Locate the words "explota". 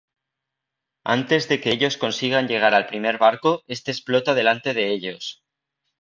3.91-4.33